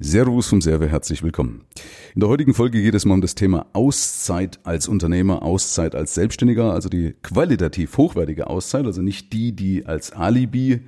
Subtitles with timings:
[0.00, 1.62] Servus vom Server, herzlich willkommen.
[2.14, 6.14] In der heutigen Folge geht es mal um das Thema Auszeit als Unternehmer, Auszeit als
[6.14, 10.82] Selbstständiger, also die qualitativ hochwertige Auszeit, also nicht die, die als Alibi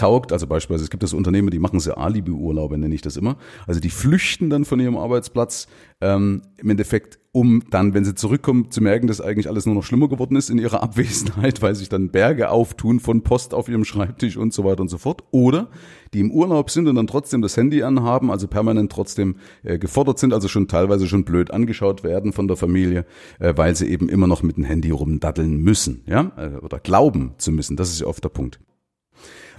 [0.00, 0.32] taugt.
[0.32, 3.36] Also beispielsweise, es gibt das Unternehmen, die machen so Alibi-Urlaube, nenne ich das immer.
[3.66, 5.66] Also die flüchten dann von ihrem Arbeitsplatz
[6.00, 9.84] ähm, im Endeffekt, um dann, wenn sie zurückkommen, zu merken, dass eigentlich alles nur noch
[9.84, 13.84] schlimmer geworden ist in ihrer Abwesenheit, weil sich dann Berge auftun von Post auf ihrem
[13.84, 15.22] Schreibtisch und so weiter und so fort.
[15.32, 15.68] Oder
[16.14, 20.18] die im Urlaub sind und dann trotzdem das Handy anhaben, also permanent trotzdem äh, gefordert
[20.18, 23.04] sind, also schon teilweise schon blöd angeschaut werden von der Familie,
[23.38, 27.34] äh, weil sie eben immer noch mit dem Handy rumdaddeln müssen, ja, äh, oder glauben
[27.36, 27.76] zu müssen.
[27.76, 28.60] Das ist ja oft der Punkt.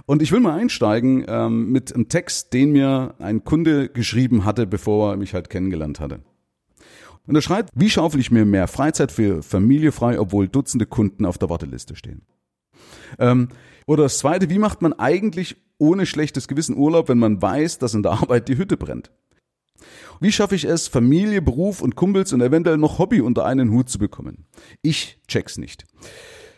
[0.06, 4.66] Und ich will mal einsteigen ähm, mit einem Text, den mir ein Kunde geschrieben hatte,
[4.66, 6.20] bevor er mich halt kennengelernt hatte.
[7.26, 11.24] Und er schreibt, wie schaufel ich mir mehr Freizeit für Familie frei, obwohl Dutzende Kunden
[11.24, 12.22] auf der Warteliste stehen?
[13.18, 13.48] Ähm,
[13.86, 17.94] oder das zweite, wie macht man eigentlich ohne schlechtes Gewissen Urlaub, wenn man weiß, dass
[17.94, 19.10] in der Arbeit die Hütte brennt?
[20.20, 23.88] Wie schaffe ich es, Familie, Beruf und Kumpels und eventuell noch Hobby unter einen Hut
[23.88, 24.46] zu bekommen?
[24.80, 25.84] Ich check's nicht.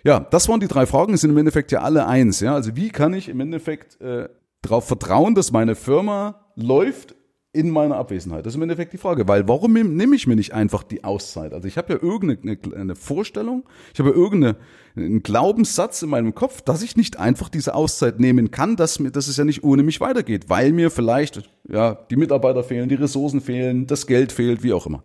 [0.05, 2.41] Ja, das waren die drei Fragen, sind im Endeffekt ja alle eins.
[2.41, 4.29] Ja, also wie kann ich im Endeffekt äh,
[4.61, 7.15] darauf vertrauen, dass meine Firma läuft
[7.55, 8.45] in meiner Abwesenheit?
[8.45, 11.55] Das ist im Endeffekt die Frage, weil warum nehme ich mir nicht einfach die Auszeit?
[11.55, 16.61] Also ich habe ja irgendeine eine Vorstellung, ich habe ja irgendeinen Glaubenssatz in meinem Kopf,
[16.61, 19.83] dass ich nicht einfach diese Auszeit nehmen kann, dass mir, dass es ja nicht ohne
[19.83, 24.63] mich weitergeht, weil mir vielleicht ja die Mitarbeiter fehlen, die Ressourcen fehlen, das Geld fehlt,
[24.63, 25.03] wie auch immer.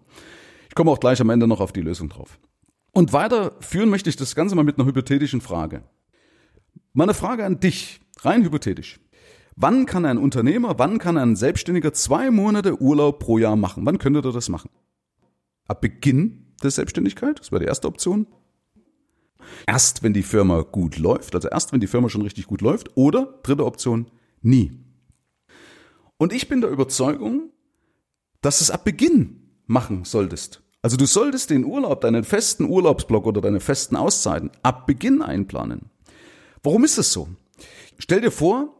[0.67, 2.37] Ich komme auch gleich am Ende noch auf die Lösung drauf.
[2.99, 5.83] Und weiterführen möchte ich das Ganze mal mit einer hypothetischen Frage.
[6.91, 8.99] Meine Frage an dich, rein hypothetisch.
[9.55, 13.85] Wann kann ein Unternehmer, wann kann ein Selbstständiger zwei Monate Urlaub pro Jahr machen?
[13.85, 14.69] Wann könnte er das machen?
[15.65, 18.27] Ab Beginn der Selbstständigkeit, das wäre die erste Option.
[19.65, 22.97] Erst wenn die Firma gut läuft, also erst wenn die Firma schon richtig gut läuft.
[22.97, 24.73] Oder dritte Option, nie.
[26.17, 27.53] Und ich bin der Überzeugung,
[28.41, 30.63] dass es ab Beginn machen solltest.
[30.81, 35.89] Also du solltest den Urlaub, deinen festen Urlaubsblock oder deine festen Auszeiten ab Beginn einplanen.
[36.63, 37.27] Warum ist das so?
[37.97, 38.75] Stell dir vor,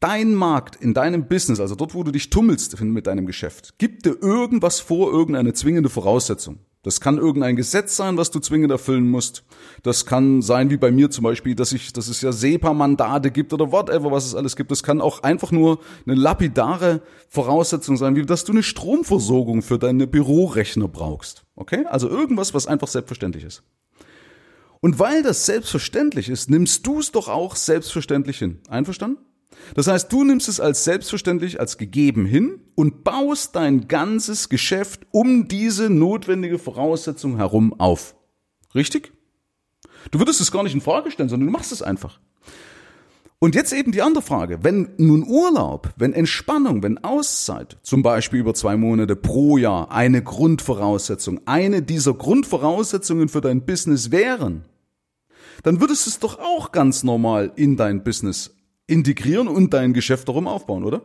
[0.00, 4.06] dein Markt in deinem Business, also dort, wo du dich tummelst mit deinem Geschäft, gibt
[4.06, 6.60] dir irgendwas vor, irgendeine zwingende Voraussetzung.
[6.86, 9.42] Das kann irgendein Gesetz sein, was du zwingend erfüllen musst.
[9.82, 13.52] Das kann sein, wie bei mir zum Beispiel, dass ich, dass es ja SEPA-Mandate gibt
[13.52, 14.70] oder whatever, was es alles gibt.
[14.70, 19.80] Das kann auch einfach nur eine lapidare Voraussetzung sein, wie dass du eine Stromversorgung für
[19.80, 21.44] deine Bürorechner brauchst.
[21.56, 21.84] Okay?
[21.86, 23.64] Also irgendwas, was einfach selbstverständlich ist.
[24.78, 28.60] Und weil das selbstverständlich ist, nimmst du es doch auch selbstverständlich hin.
[28.68, 29.25] Einverstanden?
[29.74, 35.06] Das heißt, du nimmst es als selbstverständlich, als gegeben hin und baust dein ganzes Geschäft
[35.10, 38.14] um diese notwendige Voraussetzung herum auf.
[38.74, 39.12] Richtig?
[40.10, 42.20] Du würdest es gar nicht in Frage stellen, sondern du machst es einfach.
[43.38, 44.60] Und jetzt eben die andere Frage.
[44.62, 50.22] Wenn nun Urlaub, wenn Entspannung, wenn Auszeit, zum Beispiel über zwei Monate pro Jahr, eine
[50.22, 54.64] Grundvoraussetzung, eine dieser Grundvoraussetzungen für dein Business wären,
[55.62, 58.54] dann würdest du es doch auch ganz normal in dein Business
[58.86, 61.02] integrieren und dein Geschäft darum aufbauen, oder?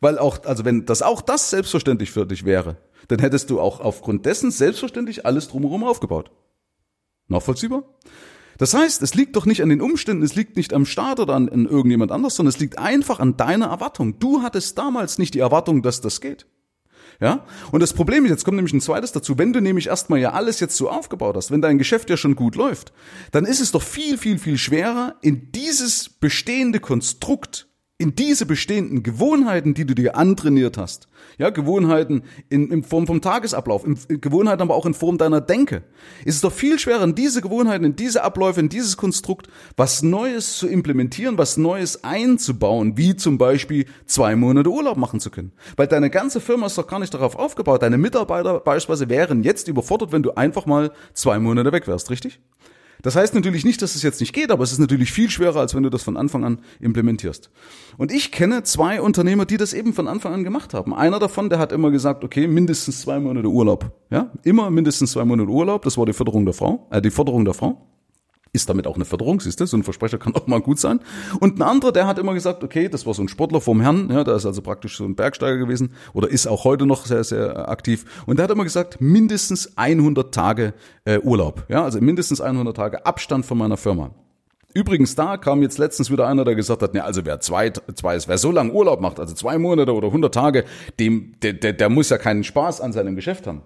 [0.00, 2.76] Weil auch, also wenn das auch das selbstverständlich für dich wäre,
[3.08, 6.30] dann hättest du auch aufgrund dessen selbstverständlich alles drumherum aufgebaut.
[7.28, 7.84] Nachvollziehbar?
[8.58, 11.34] Das heißt, es liegt doch nicht an den Umständen, es liegt nicht am Staat oder
[11.34, 14.18] an, an irgendjemand anders, sondern es liegt einfach an deiner Erwartung.
[14.18, 16.46] Du hattest damals nicht die Erwartung, dass das geht.
[17.22, 17.44] Ja?
[17.70, 20.32] Und das Problem ist, jetzt kommt nämlich ein zweites dazu, wenn du nämlich erstmal ja
[20.32, 22.92] alles jetzt so aufgebaut hast, wenn dein Geschäft ja schon gut läuft,
[23.30, 27.68] dann ist es doch viel, viel, viel schwerer, in dieses bestehende Konstrukt
[28.02, 31.06] in diese bestehenden Gewohnheiten, die du dir antrainiert hast,
[31.38, 35.40] ja, Gewohnheiten in, in Form vom Tagesablauf, in, in Gewohnheiten aber auch in Form deiner
[35.40, 35.84] Denke,
[36.24, 40.02] ist es doch viel schwerer, in diese Gewohnheiten, in diese Abläufe, in dieses Konstrukt was
[40.02, 45.52] Neues zu implementieren, was Neues einzubauen, wie zum Beispiel zwei Monate Urlaub machen zu können.
[45.76, 47.82] Weil deine ganze Firma ist doch gar nicht darauf aufgebaut.
[47.82, 52.40] Deine Mitarbeiter beispielsweise wären jetzt überfordert, wenn du einfach mal zwei Monate weg wärst, richtig?
[53.02, 55.60] Das heißt natürlich nicht, dass es jetzt nicht geht, aber es ist natürlich viel schwerer,
[55.60, 57.50] als wenn du das von Anfang an implementierst.
[57.98, 60.94] Und ich kenne zwei Unternehmer, die das eben von Anfang an gemacht haben.
[60.94, 63.90] Einer davon, der hat immer gesagt, okay, mindestens zwei Monate Urlaub.
[64.10, 65.82] Ja, immer mindestens zwei Monate Urlaub.
[65.82, 67.91] Das war die Förderung der Frau, äh, die Forderung der Frau.
[68.54, 69.66] Ist damit auch eine Förderung, siehst du?
[69.66, 71.00] So ein Versprecher kann auch mal gut sein.
[71.40, 74.10] Und ein anderer, der hat immer gesagt, okay, das war so ein Sportler vom Herrn,
[74.10, 77.24] ja, der ist also praktisch so ein Bergsteiger gewesen oder ist auch heute noch sehr,
[77.24, 78.04] sehr aktiv.
[78.26, 80.74] Und der hat immer gesagt, mindestens 100 Tage
[81.06, 84.10] äh, Urlaub, ja, also mindestens 100 Tage Abstand von meiner Firma.
[84.74, 88.18] Übrigens, da kam jetzt letztens wieder einer, der gesagt hat, ne, also wer zwei, zwei,
[88.26, 90.64] wer so lange Urlaub macht, also zwei Monate oder 100 Tage,
[91.00, 93.62] dem, der, der, der muss ja keinen Spaß an seinem Geschäft haben.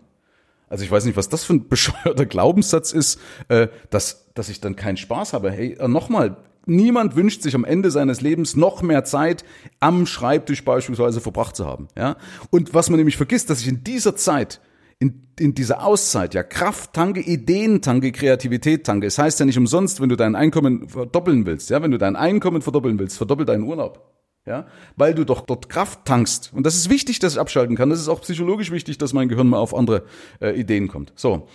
[0.69, 4.61] Also ich weiß nicht, was das für ein bescheuerter Glaubenssatz ist, äh, dass, dass ich
[4.61, 5.51] dann keinen Spaß habe.
[5.51, 6.37] Hey, äh, nochmal,
[6.69, 9.45] Niemand wünscht sich am Ende seines Lebens noch mehr Zeit
[9.79, 11.87] am Schreibtisch beispielsweise verbracht zu haben.
[11.97, 12.17] Ja?
[12.51, 14.61] Und was man nämlich vergisst, dass ich in dieser Zeit
[14.99, 19.07] in, in dieser Auszeit ja Kraft tanke, Ideen tanke, Kreativität tanke.
[19.07, 22.17] Es heißt ja nicht umsonst, wenn du dein Einkommen verdoppeln willst, ja, wenn du dein
[22.17, 24.13] Einkommen verdoppeln willst, verdoppel deinen Urlaub.
[24.47, 24.67] Ja,
[24.97, 26.53] weil du doch dort Kraft tankst.
[26.55, 27.91] Und das ist wichtig, dass ich abschalten kann.
[27.91, 30.05] Das ist auch psychologisch wichtig, dass mein Gehirn mal auf andere
[30.41, 31.13] äh, Ideen kommt.
[31.17, 31.49] So.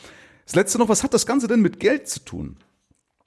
[0.46, 2.58] Das letzte noch, was hat das Ganze denn mit Geld zu tun?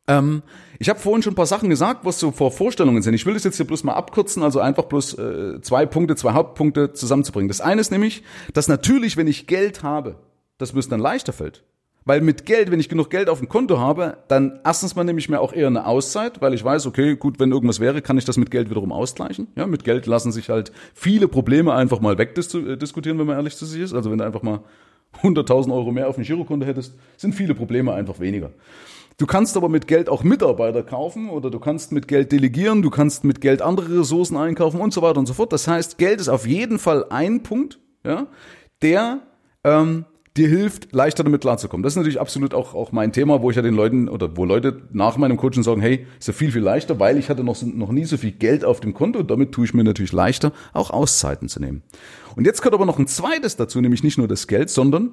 [0.06, 0.42] Ähm,
[0.78, 3.14] ich habe vorhin schon ein paar Sachen gesagt, was so vor Vorstellungen sind.
[3.14, 6.32] Ich will das jetzt hier bloß mal abkürzen, also einfach bloß äh, zwei Punkte, zwei
[6.32, 7.48] Hauptpunkte zusammenzubringen.
[7.48, 8.22] Das eine ist nämlich,
[8.52, 10.16] dass natürlich, wenn ich Geld habe,
[10.58, 11.64] das mir dann leichter fällt.
[12.06, 15.18] Weil mit Geld, wenn ich genug Geld auf dem Konto habe, dann erstens mal nehme
[15.18, 18.18] ich mir auch eher eine Auszeit, weil ich weiß, okay, gut, wenn irgendwas wäre, kann
[18.18, 19.48] ich das mit Geld wiederum ausgleichen.
[19.56, 23.64] Ja, mit Geld lassen sich halt viele Probleme einfach mal wegdiskutieren, wenn man ehrlich zu
[23.64, 23.94] sich ist.
[23.94, 24.60] Also wenn du einfach mal
[25.22, 28.50] 100.000 Euro mehr auf dem Girokonto hättest, sind viele Probleme einfach weniger.
[29.16, 32.90] Du kannst aber mit Geld auch Mitarbeiter kaufen oder du kannst mit Geld delegieren, du
[32.90, 35.52] kannst mit Geld andere Ressourcen einkaufen und so weiter und so fort.
[35.52, 38.26] Das heißt, Geld ist auf jeden Fall ein Punkt, ja,
[38.82, 39.20] der
[39.62, 40.04] ähm,
[40.36, 41.84] dir hilft, leichter damit klarzukommen.
[41.84, 44.44] Das ist natürlich absolut auch, auch mein Thema, wo ich ja den Leuten oder wo
[44.44, 47.62] Leute nach meinem Coaching sagen, hey, ist ja viel, viel leichter, weil ich hatte noch,
[47.62, 49.22] noch nie so viel Geld auf dem Konto.
[49.22, 51.82] Damit tue ich mir natürlich leichter, auch Auszeiten zu nehmen.
[52.34, 55.12] Und jetzt kommt aber noch ein zweites dazu, nämlich nicht nur das Geld, sondern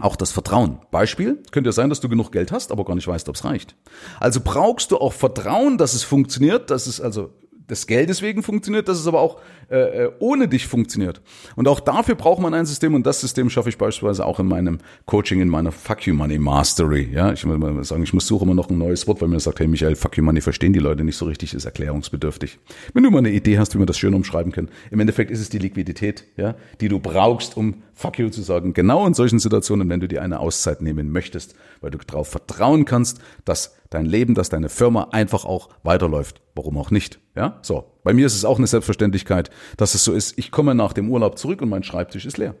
[0.00, 0.78] auch das Vertrauen.
[0.90, 3.44] Beispiel, könnte ja sein, dass du genug Geld hast, aber gar nicht weißt, ob es
[3.44, 3.74] reicht.
[4.20, 7.30] Also brauchst du auch Vertrauen, dass es funktioniert, dass es also
[7.68, 11.20] des Geldes wegen funktioniert, dass es aber auch äh, äh, ohne dich funktioniert.
[11.54, 14.46] Und auch dafür braucht man ein System und das System schaffe ich beispielsweise auch in
[14.46, 17.10] meinem Coaching, in meiner Fuck You Money Mastery.
[17.12, 19.40] Ja, ich will mal sagen, ich muss suchen immer noch ein neues Wort, weil mir
[19.40, 22.58] sagt, hey Michael, Fuck You Money verstehen die Leute nicht so richtig, ist erklärungsbedürftig.
[22.94, 25.40] Wenn du mal eine Idee hast, wie man das schön umschreiben kann, im Endeffekt ist
[25.40, 28.72] es die Liquidität, ja, die du brauchst, um Fuck You zu sagen.
[28.72, 32.84] Genau in solchen Situationen, wenn du dir eine Auszeit nehmen möchtest, weil du darauf vertrauen
[32.84, 36.42] kannst, dass dein Leben, dass deine Firma einfach auch weiterläuft.
[36.54, 37.20] Warum auch nicht?
[37.34, 37.92] Ja, so.
[38.04, 40.38] Bei mir ist es auch eine Selbstverständlichkeit, dass es so ist.
[40.38, 42.54] Ich komme nach dem Urlaub zurück und mein Schreibtisch ist leer.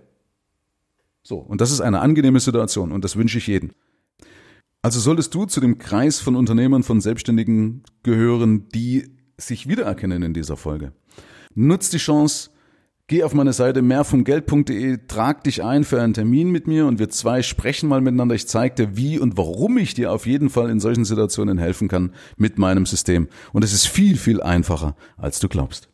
[1.22, 1.36] So.
[1.38, 3.72] Und das ist eine angenehme Situation und das wünsche ich jedem.
[4.80, 10.34] Also solltest du zu dem Kreis von Unternehmern, von Selbstständigen gehören, die sich wiedererkennen in
[10.34, 10.92] dieser Folge.
[11.54, 12.50] Nutz die Chance,
[13.10, 17.08] Geh auf meine Seite mehrvomgeld.de, trag dich ein für einen Termin mit mir und wir
[17.08, 18.34] zwei sprechen mal miteinander.
[18.34, 21.88] Ich zeige dir, wie und warum ich dir auf jeden Fall in solchen Situationen helfen
[21.88, 23.28] kann mit meinem System.
[23.54, 25.88] Und es ist viel, viel einfacher, als du glaubst.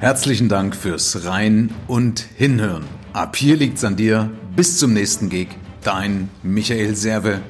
[0.00, 2.84] Herzlichen Dank fürs Rein und Hinhören.
[3.12, 4.30] Ab hier liegt's an dir.
[4.56, 5.48] Bis zum nächsten Gig.
[5.82, 7.42] Dein Michael Serve.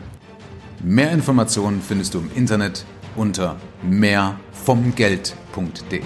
[0.83, 2.85] Mehr Informationen findest du im Internet
[3.17, 6.03] unter mehr vom Geld.de.